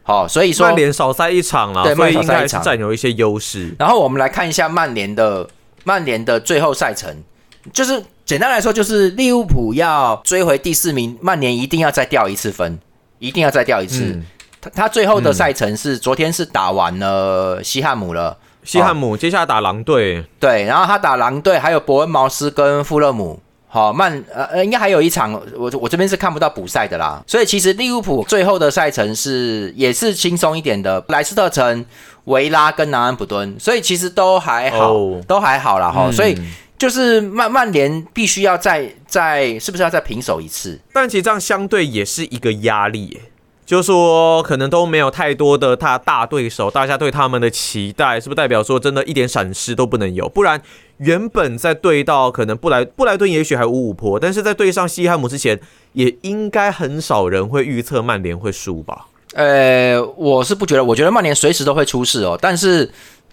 [0.03, 2.61] 好，所以说曼联少赛一场了，对，曼联少赛一场。
[2.61, 3.75] 占有一些优势。
[3.79, 5.49] 然后我们来看一下曼联的
[5.83, 7.23] 曼联的最后赛程。
[7.71, 12.79] 就是简单来说，就是利物浦要追回第四名，曼联一定要再掉一次分，
[13.19, 14.19] 一定要再掉一次。
[14.59, 23.39] 他他最后的赛程是昨天是打完了西汉姆了，西汉姆接下来打狼队，对，然后他打狼队，还有伯恩茅斯跟富勒姆。
[23.67, 27.23] 好，曼呃呃，应该还有一场，我我这边是看不到补赛的啦。
[27.25, 31.85] 所以其实利物浦最后的赛程是也是轻松一点的，莱斯特城、
[32.25, 34.93] 维拉跟南安普敦，所以其实都还好，
[35.27, 35.91] 都还好啦。
[35.91, 36.11] 哈。
[36.11, 36.35] 所以。
[36.81, 40.79] 就是曼曼联必须要再再是不是要再平手一次？
[40.91, 43.19] 但其实这样相对也是一个压力，
[43.63, 50.27] 就是说可能都没有太多的他大对手，大家对他们的期待是不是代表说真的一点闪失都不能有？
[50.27, 50.59] 不然
[50.97, 55.59] 原本在对到可能布莱布莱顿也许还五五坡，但是在对上西汉姆之前，
[55.93, 59.05] 也应该很少人会预测曼联会输吧？
[59.35, 62.91] 呃，我是不觉得，我觉得曼联随时都会出事哦，但是。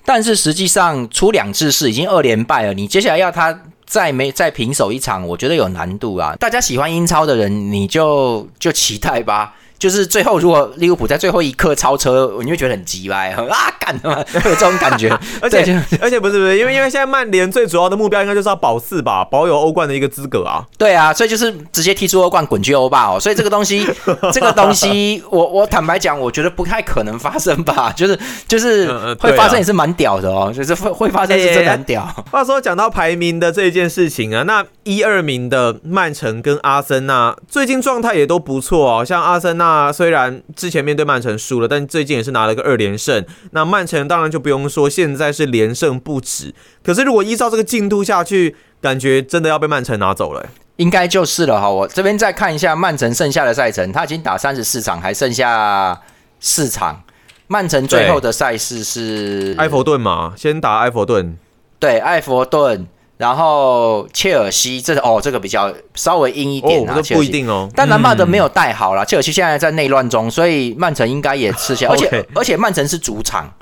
[0.08, 6.34] 但是实际上出两次是已经二连败了，你接下来要他再没再平手一场，我觉得有难度啊。
[6.40, 9.54] 大家喜欢英超的人，你就就期待吧。
[9.78, 15.08] 就是最后，如果利物浦在最后一刻超车，你会觉得很急歪，很啊干的嘛， 会有这种感觉。
[15.40, 20.66] 而且而且不是不是，因为因为现在曼联最主要的目标应该就是要保四吧，保有欧冠的一个资格啊。
[20.76, 23.20] 对啊，所以就是直接踢出欧冠，滚去欧霸哦。
[23.20, 23.86] 所以这个东西，
[24.34, 27.92] 这个东西，我我坦白讲，我觉得不太可能发生吧。
[27.94, 32.04] 就是就是会发生也是蛮屌的哦，就是会会发生是真蛮屌。
[32.32, 39.67] 话说讲到排名的这一件事情啊，那一二名的曼城跟阿森纳最近状态也都不错哦，像阿森纳。
[39.68, 43.22] 那虽然之前面对曼城输了，但最近也是拿了个二连胜。
[43.50, 46.54] 那曼城当然就不用说，现在是连胜不止。
[46.82, 50.48] 可是如果依照这个进度下去，感觉真的要被曼城拿走了。
[50.76, 51.68] 应该就是了哈。
[51.68, 56.00] 我这边再看一下曼城剩下的赛程，他已经打三十四场，还剩下
[56.40, 57.02] 四场。
[57.46, 61.36] 曼城最后的赛事是埃弗顿嘛，先打埃弗顿，
[61.78, 62.86] 对，埃弗顿。
[63.18, 67.68] 然后切尔西，这哦，这个比较稍微硬一点啊，不一定哦。
[67.74, 71.88] 但兰帕德没有带好了，切尔西现在在内乱中，所以曼城应该也吃下。
[71.88, 73.52] 而且而且曼城是主场，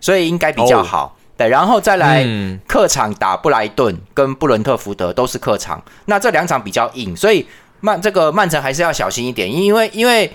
[0.00, 1.16] 所以应该比较好。
[1.36, 2.26] 对，然后再来
[2.66, 7.46] 客场打布莱顿跟布伦特福德都是客场，那这两场比较硬，所以
[7.80, 10.28] 曼这个曼城还是要小心一点，因为因为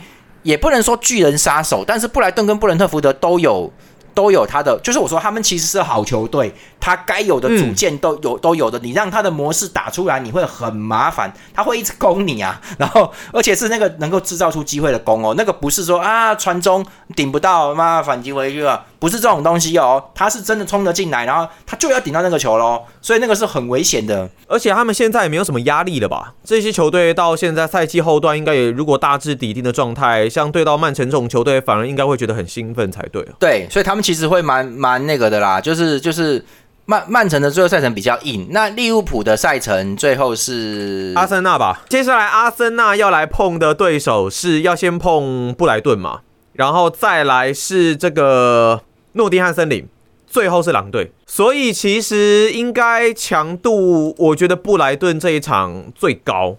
[0.43, 3.69] 也不能说巨人杀手，但是布莱顿跟布伦特福德都有。
[4.13, 8.79] 都有他的，就是我说他们其实是好球队，他该有的组件都有都有的。
[8.79, 12.59] 你让他的模式打出来，你会很麻烦，他会一直攻你啊。
[12.77, 18.85] 然后，而且是那个能够制造出机会的攻哦，那个不是说啊传中顶不到，妈反击回去了。
[18.99, 24.29] 不是这种东西哦，他是真的冲得进来，然后他就要顶到那个球喽，所以那个是很危险的。
[24.45, 26.33] 而且他们现在也没有什么压力了吧？
[26.43, 33.25] 这些球队到现在赛季后段，应该也如果大致底定的状态，像对到曼城这种球队，反而应该会觉得很兴奋才对。
[33.39, 36.43] 对，所以他们其实会蛮蛮那个的啦，就是就是
[36.85, 41.83] 曼曼城的最后赛程比较硬，那利物浦的赛程最后是阿森纳吧？
[41.89, 46.21] 接下来阿森纳要来碰的对手是要先碰布莱顿嘛，
[46.53, 48.81] 然后再来是这个。
[49.13, 49.87] 诺丁汉森林，
[50.27, 56.55] 最后是狼队，所以其实应该强度，我觉得布莱顿这一场最高。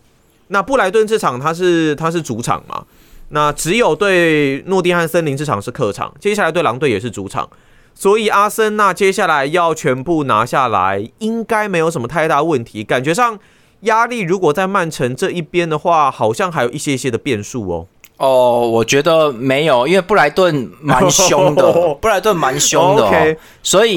[0.49, 2.85] 那布莱顿这场他是他是主场嘛？
[3.31, 7.49] 那只有对诺丁汉森林这场是客场，接下来对狼队也是主场，
[7.95, 12.83] 所以阿森纳接下来要全部拿下来，应该没有什么太大问题。
[12.83, 13.39] 感觉上
[13.83, 17.87] 压力如果在曼城这一边的话，好像还有一些些的变数哦。
[18.21, 23.97] 哦，我觉得没有，因为布莱顿蛮凶的， 布莱顿蛮凶的，所以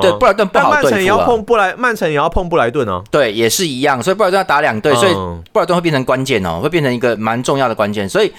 [0.00, 0.84] 对布莱顿不好对付。
[0.84, 3.02] 曼城也要碰布莱，曼城也要碰布莱顿哦。
[3.10, 5.12] 对，也是一样，所以布莱顿要打两队，所以
[5.52, 8.08] 布莱顿会变成关键哦，会变成一个蛮重要的关键。
[8.08, 8.32] 所以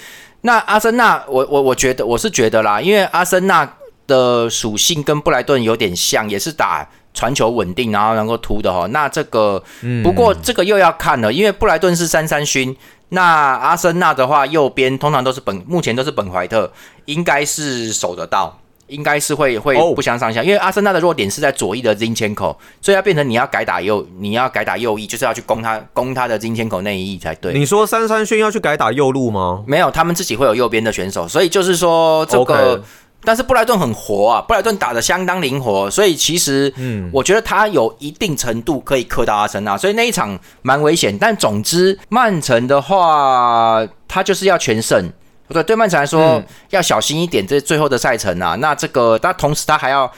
[0.43, 3.69] 那阿森纳，我我我觉得我是觉得啦，因为阿森纳
[4.07, 8.87] 的属性跟布莱顿有点像，也是打传球稳定，然后能够突的哈。
[8.91, 9.61] 那这个
[10.01, 12.73] 不过这个又要看了，因为布莱顿是三三勋。
[13.09, 16.71] 那阿森纳的话，右边通常都是本，目前都是本怀特，
[17.05, 27.53] 应该是守得到，应该是会会不相上下，因为阿森纳的弱点是在左翼的金签口，所以要变成你要改打右，你要改打右翼，就是要去攻他攻他的金签口那一翼才对。
[27.53, 29.63] 你说三三轩要去改打右路吗？
[29.65, 32.83] 没有，他们自己会有右边的选手，所以就是说这个。
[33.21, 41.15] 但是布莱顿很活啊，布莱顿打的相当灵活，所以其实，嗯，我觉得他有一定程度可以克到阿森纳，所以那一场蛮危险。
[41.17, 45.11] 但总之，曼城的话，他就是要全胜，
[45.47, 48.55] 不对，对曼城来说要小心一点，这最后的赛程啊。
[48.55, 50.09] 那这个，但同时他还要，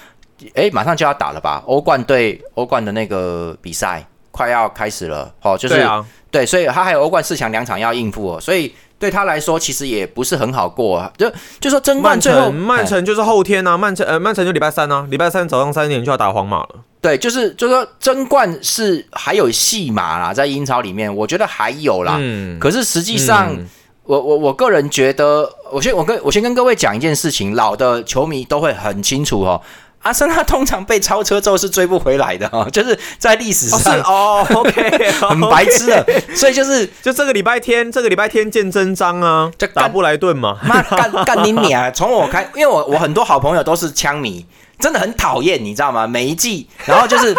[0.54, 1.64] 哎，马上就要打了吧？
[1.66, 5.84] 欧冠对欧冠的那个比赛快要开始了，哦，就是
[6.30, 8.72] 对，所以他还有欧冠四强两场要应付，哦，所以。
[9.02, 16.70] 对他来说，其实也不是很好过，啊就就说争冠最后，曼城就是后天啊，曼城呃，曼城就礼拜三啊，礼拜三早上三点就要打皇马了。
[17.02, 22.18] 对，就是就说争冠是还有戏码啦，在英超里面，我觉得还有啦。
[22.20, 22.60] 嗯。
[22.60, 23.58] 可是实际上，
[24.04, 29.60] 我我我个人觉得，我先我跟我先跟各位讲一件事情，老的球迷都会很清楚哦。
[30.02, 41.94] 阿森纳通常被超车之后是追不回来的哈， 就是在历史上哦， OK，很 白痴的，所以就是就这个礼拜天，这个礼拜天见真章啊，就打布莱顿嘛，妈干干你娘！
[41.94, 44.44] 从我开，因为我我很多好朋友都是枪迷，
[44.80, 46.08] 真的很讨厌，你知道吗？
[46.08, 47.36] 每一季，然后就是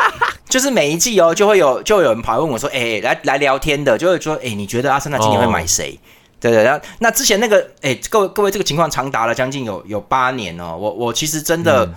[0.49, 5.99] 就是每一季哦，就会有就有人跑来问我说，哎，来来聊天的，就会说，哎，你觉得阿森纳今年会买谁？
[6.39, 11.89] 对对，然后那之前那个，哎，各位各位，这个情况长达了将近有有八年哦，我我其实真的。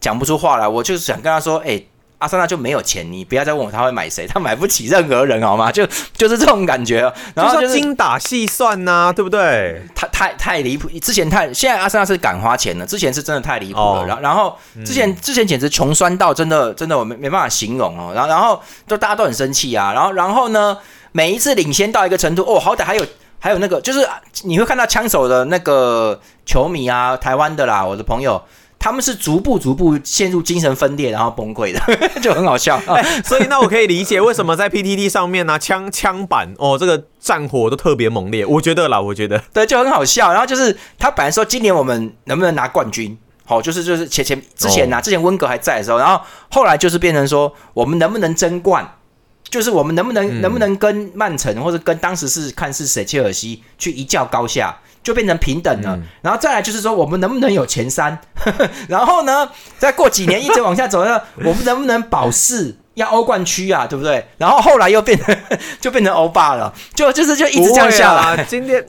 [0.00, 1.82] 讲不出话来，我就是想跟他说：“哎，
[2.18, 5.70] 阿森纳就没有钱，你不要再问我他会买谁，他买不起任何人，好吗？
[5.72, 7.12] 就就是这种感觉。
[7.34, 9.82] 然后就是精打细算呐，对不对？
[9.94, 14.04] 他太太离谱，之前太现在阿森纳是敢花钱了，之前是真的太离谱了。
[14.06, 18.12] 然后然后之前之前简直穷酸到真的真的我没没办法形容哦。
[18.14, 19.92] 然后然后就大家都很生气啊。
[19.92, 20.76] 然后然后呢，
[21.12, 23.06] 每一次领先到一个程度，哦，好歹还有
[23.38, 24.04] 还有那个，就是
[24.42, 28.40] 你会看到枪手的那个球迷啊，台湾的啦，我的朋友。”
[28.80, 31.80] 他们是逐步逐步陷入精神分裂，然后崩溃的，
[32.22, 32.80] 就很好笑。
[33.24, 38.46] 所以那我可以理解为什么在 PTT 上面呢，枪枪版哦，这个战火都特别猛烈。
[38.46, 40.30] 我觉得啦，我觉得对，就很好笑。
[40.30, 48.88] 然后就是他本来说今年我们能不能拿冠军，好，就是就是前前之前呢，之前温格还在的时候，然后后来就是变成说我们能不能争冠，
[49.48, 54.78] 就是我们能不能能不能跟曼城或者跟当时是看是谁切尔西去一较高下。
[55.02, 58.18] 就变成平等了，然后再来就是说，我们能不能有前三？
[58.88, 62.76] 然后呢，再过几年一直往下走呢， 我们能不能保四？
[62.94, 64.26] 要欧冠区啊，对不对？
[64.38, 65.36] 然后后来又变成
[65.80, 68.44] 就变成欧霸了，就就是就一直这样下来。
[68.44, 68.84] 今天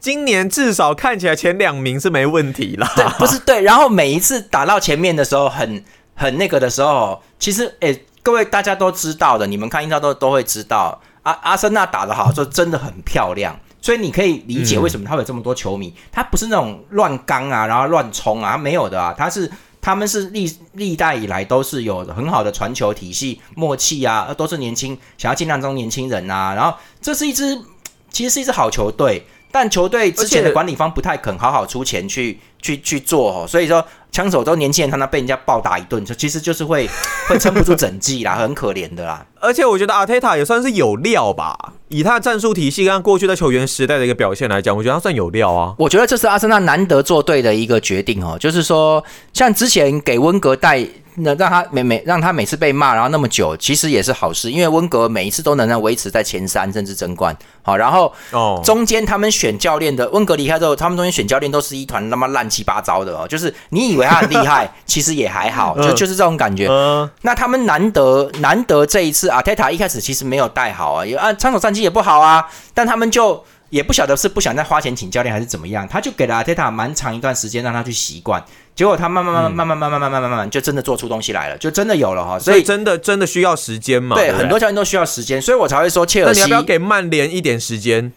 [0.00, 2.90] 今年至少看起来前两名是没问题啦。
[2.96, 3.60] 对，不是对。
[3.60, 13.54] 然后每一次打到前面的时候，很很那个的时候，其实哎，各位大家都知道的，你们看英超都都会知道，阿阿森纳打得好，就真的很漂亮。
[13.82, 27.58] 所以你可以理解为什么他有这么多球迷，他不是那种乱刚啊，然后乱冲啊，没有的啊，他是他们是历历代以来都是有很好的传球体系默契啊，都是年轻想要尽量中年轻人啊，然后这是一支
[28.10, 36.88] 其实是一支好球队，但球队之前的管理方不太肯好好出钱去去去做哦，所以说枪手都年轻人，他那被人家暴打一顿，就其实就是会
[37.28, 39.24] 会撑不住整季啦，很可怜的啦。
[39.40, 41.56] 而且我觉得阿泰塔也算是有料吧。
[41.88, 45.74] 以他的战术体系跟过去在球员时代的一个表现来讲，我觉得他算有料啊。
[45.76, 50.86] 我觉得这是阿森纳难得做对的一个决定哦，就是说，像之前给温格带。
[51.16, 57.36] 那让他每每让他每次被骂，然后那么久，其实也是好事，因为温格每一次都能让维持在前三，甚至争冠。
[57.62, 66.68] 好，然后哦，中间他们选教练的温格离开之后，他们中间选教练都是一团他妈乱七八糟的哦，就是你以为他很厉害， 其实也还好，就就是这种感觉。
[67.22, 73.44] 那他们难得难得这一次，阿泰塔一开始其实没有带好啊，也啊参手战绩也不好啊，但他们就。
[73.70, 78.44] 也不晓得是不想再花钱请教练还是怎么样，他就给了阿泰塔蛮长一段时间让他去习惯，
[78.80, 82.38] 结果他慢慢慢慢慢慢慢慢慢慢慢慢就真的做出东西来了，就真的有了哈。
[82.38, 84.16] 所以真的真的需要时间嘛？
[84.16, 86.40] 对，很多教练都需要时间，所以我才会说切尔西。
[86.40, 88.10] 那你要不要给曼联一点时间？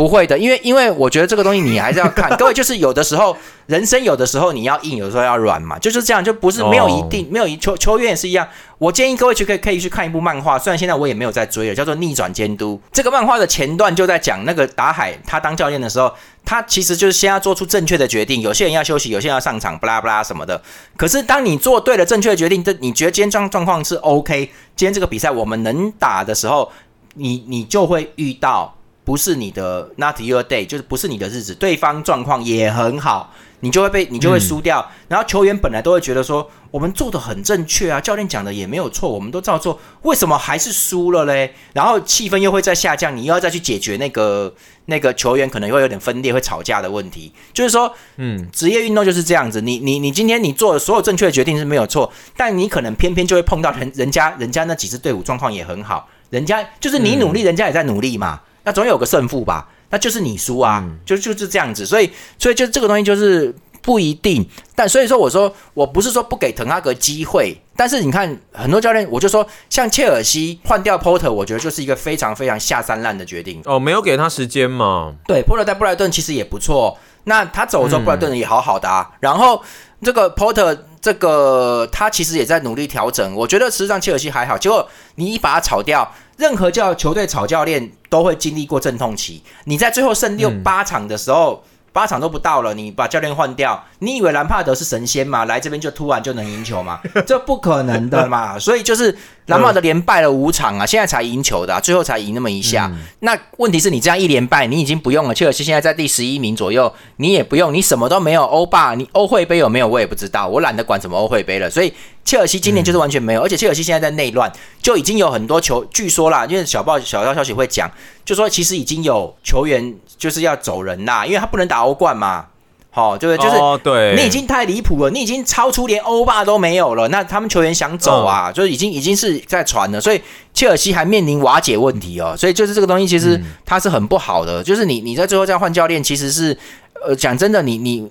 [0.00, 2.34] 不会的，因为因为我觉得这个东西你还是要看。
[2.40, 3.36] 各位就是有的时候
[3.66, 8.48] 人生有的时候你要硬，有的时候要软嘛，就是这样，就不是没有一定没有一球球员也是一样。
[8.78, 12.80] 我建议各位去可以可以去看一部漫画，虽然现在我也没有在追了，叫做《逆转监督》。
[12.90, 16.10] 这个漫画的前段就在讲那个达海他当教练的时候，
[16.46, 20.62] 他其实就是先要做出正确的决定，有些人要休息，有些人要上场，不拉不拉什么的。
[20.96, 26.72] 可是当你做对了正确的决定，这你觉得今天状状况是 OK，今天这个比赛我们能打的时候，
[27.16, 28.74] 你你就会遇到。
[29.10, 34.88] 不是你的 not your day，就是不是你的日子，对方状况也很好，你就会被你就会输掉。
[35.08, 41.52] 然后球员本来都会觉得说，我们做的很正确啊，教练讲的也没有错，我们都照做，为什么还是输了嘞？
[41.72, 47.32] 然后气氛又会再下降，你又要再去解决那个那个球员可能会有点分裂、会吵架的问题。
[47.52, 58.42] 就是说，嗯，职业运动就是这样子，你你你今天你做的所有正确的决定是没有错，但你可能偏偏就会碰到人人家人家那几支队伍状况也很好，人家就是你努力，人家也在努力嘛。
[58.64, 73.62] 那总有个胜负吧，那就是你输啊，就就是这样子，所以所以就这个东西就是不一定，但所以说我说我不是说不给滕哈格机会，但是你看很多教练，我就说像切尔西换掉 Porter，我觉得就是一个非常非常下三滥的决定。
[73.64, 75.14] 哦，没有给他时间嘛。
[75.26, 79.62] 对，Porter 在布莱顿其实也不错，那他走之后布莱顿也好好的啊，然后
[80.02, 86.12] 这个 Porter 这个他其实也在努力调整，我觉得实际上切尔西还好，结果你一把他炒掉。
[86.40, 89.42] 任何叫球队炒教练都会经历过阵痛期。
[89.64, 91.62] 你在最后剩六八场的时候。
[92.00, 95.44] 八场都不到了，你把教练换掉，你以为兰帕德是神仙吗？
[95.44, 96.98] 来这边就突然就能赢球吗？
[97.28, 98.56] 这不可能的嘛！
[98.58, 99.14] 所以就是
[99.48, 102.90] 兰帕德连败了五场啊，现在才赢球的，最后才赢那么一下。
[103.18, 105.34] 那问题是你这样一连败，你已经不用了。
[105.34, 108.44] 切尔西现在在第十一名左右，你也不用，你什么都没有。
[108.44, 109.86] 欧霸，你欧会杯有没有？
[109.86, 111.68] 我也不知道，我懒得管什么欧会杯了。
[111.68, 111.92] 所以
[112.24, 117.90] 切尔西今年就是完全没有，而且切尔西现在在内乱，就已经有很多球，据说啦，因为小报小道消息会讲，
[118.24, 119.94] 就说其实已经有球员。
[120.20, 122.44] 就是要走人呐，因为他不能打欧冠嘛，
[122.90, 123.48] 好，对不对？
[123.48, 127.08] 就是对，你已经太离谱了，你已经超出连欧霸都没有了。
[127.08, 130.20] 那他们球员想走啊，就是已经已经是在传了，所以
[130.52, 132.36] 切尔西还面临瓦解问题哦。
[132.36, 134.62] 所以就是这个东西，其实它是很不好的。
[134.62, 136.54] 就是你你在最后这样换教练，其实是
[137.02, 138.06] 呃讲真的，你你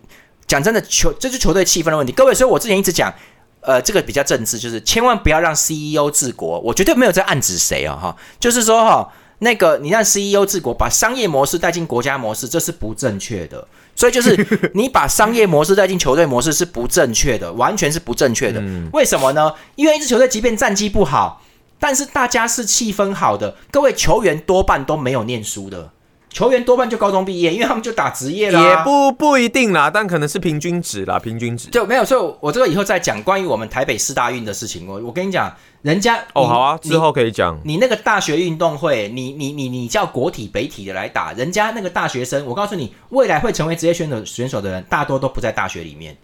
[0.48, 2.12] 讲真的球这支球队气氛的问题。
[2.12, 3.14] 各位，所以我之前一直讲，
[3.62, 6.60] 呃，这个比较政治，就是千万不要让 CEO 治国。
[6.62, 9.08] 我绝对没有在暗指谁哦，哈，就是说哈。
[9.40, 13.68] 那个，你让 CEO 治国，把商业模式带进国家模式，这是不正确的。
[13.96, 14.36] 所以就是
[14.74, 18.62] 你把商业模式带进球队模式是不正确的，完全是不正确的。
[18.94, 19.54] 为什么呢？
[19.76, 21.42] 因为一支球队即便战绩不好，
[21.80, 25.92] 但是大家是气氛好的，各位球员多半都没有念书的。
[26.30, 28.62] 球员多半就高中毕业，因为他们就打职业了。
[28.62, 32.06] 也不不一定啦，但可能是平均值啦，平均值就没有。
[32.06, 34.88] 所以，我这个以后再讲关于我们台北四大运的事情。
[34.88, 37.60] 我我跟你讲，人家哦好啊，之后可以讲。
[37.66, 46.16] 你那个大学运动会，你你你你叫国体北体的来打，人家那个大学生，我告诉你，未来会成为职业选手选手的人，大多都不在大学里面，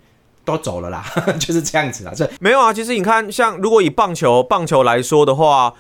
[0.45, 1.03] 都走了啦，
[1.39, 2.13] 就是这样子啦。
[2.15, 5.73] 这没有啊，其实你看，像如果以棒球棒球来说的话，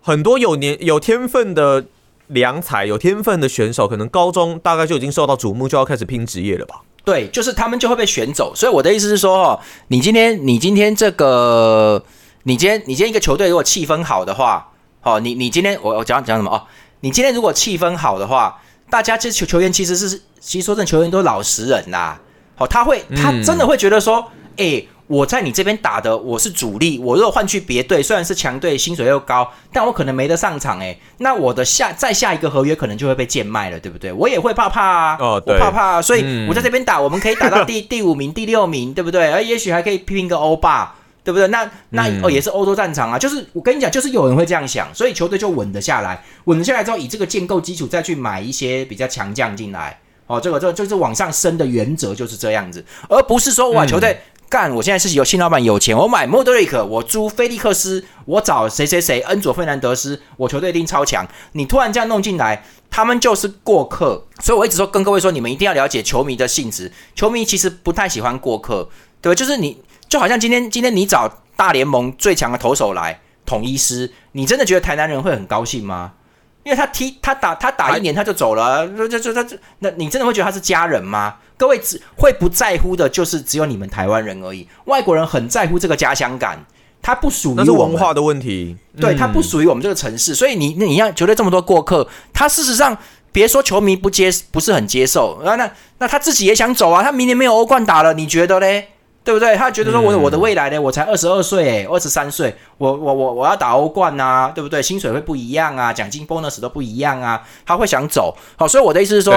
[0.00, 1.84] 很多有年有天分的。
[2.30, 6.82] 良才有天分的选手，可能高中大概就已经受到瞩目，就要开始拼职业了吧？
[7.04, 8.52] 对，就是他们就会被选走。
[8.54, 12.02] 所以我的意思是说，哦，你今天你今天这个，
[12.44, 14.72] 你今天你今天一个球队如果气氛好的话，
[15.02, 16.62] 哦，你你今天我我讲讲什么哦？
[17.00, 18.60] 你今天如果气氛好的话，
[18.90, 22.20] 大家这球球员其实是，其实说真的，球员都是老实人啦。
[22.54, 24.84] 好，他会，他真的会觉得说，哎。
[25.10, 26.96] 我在你这边打的，我是主力。
[27.00, 34.12] 我如果换去别队，虽然是强队，薪水又高，但我可能没得上场诶，那我的下再下一个合约可能就会被贱卖了，对不对？
[34.12, 36.00] 我也会怕怕啊，我怕怕。
[36.00, 39.32] 所以我在这边打，我们可以打到第 第五名、第六名，对不对？
[39.32, 40.94] 而也许还可以拼拼个欧霸，
[41.24, 41.48] 对不对？
[41.48, 43.18] 那那哦，也是欧洲战场啊。
[43.18, 49.98] 就是我跟你讲，就是有人会这样想，所以球队就稳得下来，稳得下来之后，以这个建构基础再去买一些比较强将进来。
[50.28, 54.16] 哦，这个这就是往上升的原则就是这样子，而不是说哇球队。
[54.50, 54.74] 干！
[54.74, 61.24] 我现在是有新老板有钱，我买莫德里克，我租菲利克斯，我找谁谁谁，恩佐费南德斯，我球队一定超强。
[61.52, 64.26] 你突然这样弄进来，他们就是过客。
[64.40, 66.90] 所以我一直说跟各位说，你们一定要了解球迷的性质。
[67.14, 68.88] 球迷其实不太喜欢过客，
[69.22, 69.34] 对吧？
[69.36, 76.14] 就是你就好像今天今天你找大联盟最强的投手来统一师，你真的觉得台南人会很高兴吗？
[76.62, 81.36] 因为他踢他打他打一年他就走了，就就就他就那你真的会觉得他是家人吗？
[81.56, 86.64] 各位只会不在乎的就是只有你们台湾人而已，外国人很在乎这个家乡感，
[87.02, 92.96] 他不属于那是文化的问题，对他不属于我们这个城市，所以你你要球队这么多过客，他事实上
[93.32, 98.88] 别说球迷不接不是很接受，那那那他自己也想走啊，他明年没有欧冠打了，你觉得嘞？
[99.22, 99.54] 对不对？
[99.56, 100.80] 他觉得说，我我的未来呢？
[100.80, 104.82] 我才二十二岁，二十三岁，我我我我要打欧冠啊，对不对？
[104.82, 108.34] 薪水会不一样啊，奖金 bonus 都不一样啊，他会想走。
[108.56, 109.34] 好，所以我的意思是说，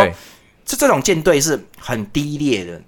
[0.65, 2.81] 这这种舰队是很低劣的。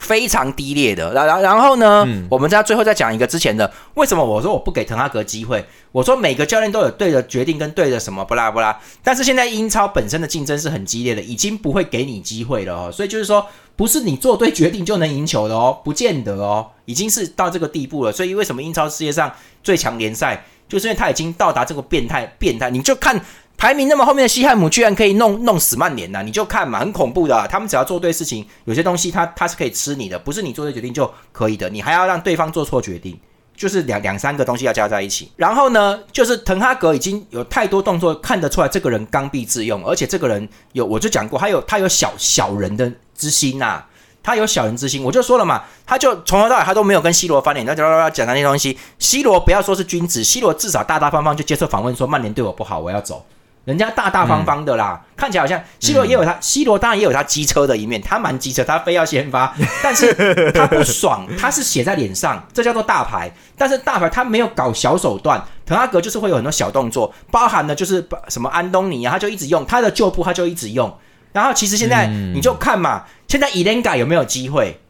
[0.00, 2.04] 非常低劣的，然然然后呢？
[2.28, 5.64] 我们在最后再讲一个之前的，为什么我说我不给滕哈格机会？
[5.92, 12.90] 我说每个教练都有对的决定跟对的什么不拉不拉，但是现在英超本身的竞争是很激烈的，已经不会给你机会了哦。
[12.90, 13.46] 所以就是说，
[13.76, 18.10] 不是你做对决定就能赢球的哦，不见得哦，已经是到这个地步了。
[18.10, 19.30] 所以为什么英超世界上
[19.62, 23.20] 最强联赛，就是因为他已经到达这个变态变态，你就看。
[23.60, 26.22] 排名那么后面的西汉姆居然可以弄弄死曼联呐！
[26.22, 27.46] 你就看嘛，很恐怖的。
[27.46, 31.68] 他们只要做对事情，有些东西他他是可以吃你的，不是你做对决定就可以的。
[31.68, 33.20] 你还要让对方做错决定，
[33.54, 35.30] 就是两两三个东西要加在一起。
[35.36, 43.84] 然后呢，就是滕哈格已经有太多动作看得出来，这个人刚愎自用，而且这个人有我就讲过，他有他有小小人的之心呐，
[44.22, 45.04] 他有小人之心。
[45.04, 48.78] 我就说了嘛，他就从头到尾他都没有跟 C 罗翻脸，他讲讲那些东西。
[48.98, 53.22] C 罗不要说是君子，C 罗至少大大方方就接受访问，说曼联对我不好，我要走。
[53.70, 60.12] 人家大大方方的啦，看起来好像 C 罗也有他，C 罗当然也有他机车的一面，他蛮机车，他非要先发， 但是
[60.52, 63.32] 他不爽，他是写在脸上，这叫做大牌。
[63.56, 70.92] 但是大牌他没有搞小手段，滕哈格就是会有很多小动作，包含的就是什么安东尼啊，他就一直用他的旧部，他就一直用。
[71.32, 74.80] 然后其实现在你就看嘛，现在伊莲嘎有没有机会，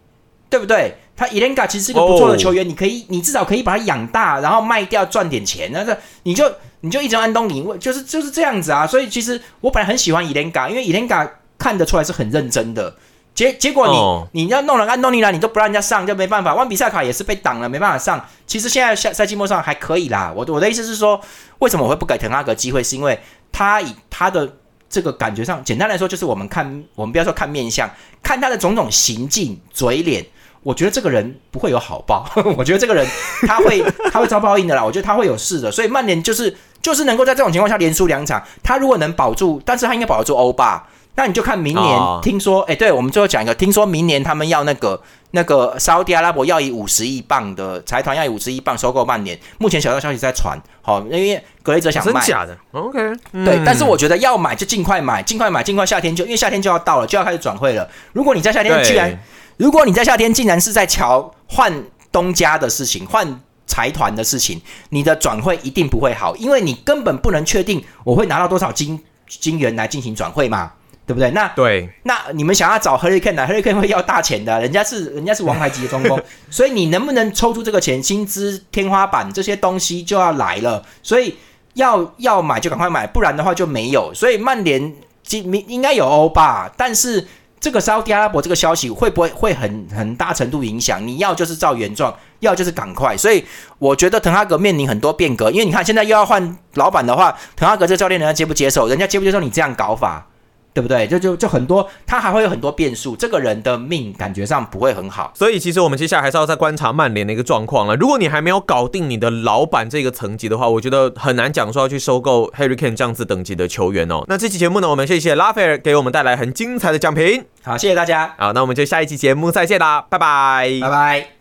[0.49, 0.97] 对不对？
[1.15, 6.51] 他伊莲嘎其实是个不错的球员，你可以，你至少可以把他养大，然后卖掉赚点钱，那这你就。
[6.81, 12.95] 你就一直安东尼，就是就是这样子啊，所以其实我本来很喜欢伊莲嘎，因为伊莲嘎看得出来是很认真的。
[13.33, 16.55] 结结果你你要弄了安东尼来，你都不让人家上，就没办法。
[16.55, 18.23] 万比萨卡也是被挡了，没办法上。
[18.47, 20.33] 其实现在赛赛季末上还可以啦。
[20.35, 21.21] 我我的意思是说，
[21.61, 22.83] 为什么我会不给滕哈格机会？
[22.83, 23.19] 是因为
[23.53, 24.57] 他以他的
[24.89, 27.89] 这个感觉上，简单来说就是我们看我们不要说看面相，
[28.23, 30.27] 看他的种种行径、嘴脸。
[30.63, 33.07] 我觉得这个人不会有好报， 我觉得这个人
[33.47, 33.83] 他会
[34.13, 34.85] 他会遭报应的啦。
[34.85, 40.87] 我觉得他会有事的，所以曼联就是就是能够在这种情况下连输两场，他如果能保住，但是他应该保得住欧霸。
[41.17, 44.99] 那你就看明年，听说哎，对我们最后讲一个，听说明年他们要那个
[45.33, 52.99] 那个沙特阿拉伯要以五十亿镑的财团要以五十亿镑收购曼联，目前小道消息在传，好，因为格雷泽想卖，真假的？OK，
[53.33, 57.87] 对，但是我觉得要买就尽快买，尽快买，尽快夏天就因为夏天就要到了，就要开始转会了。
[58.13, 59.19] 如果你在夏天居然
[59.61, 61.71] 如果你在夏天竟然是在瞧换
[62.11, 64.59] 东家的事情，换财团的事情，
[64.89, 68.99] 你的转会一定不会好，因为你根本不能确定我会拿到多少金
[69.29, 70.73] 金元来进行转会嘛，
[71.07, 71.31] 对不对？
[71.33, 81.37] 那对，那你们想要找 Hurricane 来，Hurricane 会要大钱的，人家是人家是王牌级的中锋，所以你能不能抽出这个钱，薪资天花板这些东西就要来了，所以
[81.75, 84.11] 要要买就赶快买，不然的话就没有。
[84.15, 87.29] 所以曼联今明应该有欧吧，但是。
[87.61, 91.07] 这个沙特阿拉伯这个消息会不会会很很大程度影响？
[91.07, 93.15] 你要就是照原状，要就是赶快。
[93.15, 93.45] 所以
[93.79, 98.89] 我觉得滕哈格面临很多变革，因为你看现在又要换老板的话，滕哈格这教练人家接不接受？
[98.89, 100.27] 人家接不接受你这样搞法？
[100.73, 101.07] 对不对？
[101.07, 103.17] 就就就很多，他还会有很多变数。
[103.17, 107.97] 这个人的命感觉上不会很好，所以其实我们接下来还是要再观察曼联的一个状况了。
[107.97, 114.25] 如果你还没有搞定你的老板这个层级的话，我觉得很难讲说要去收购 Harry Kane 这样子等级的球员哦。
[114.29, 117.45] 那这期节目呢，我们谢谢拉斐尔给我们带来很精彩的奖评。
[117.63, 118.35] 好，谢谢大家。
[118.39, 121.40] 好，那我们就下一期节目再见啦，拜拜，拜拜。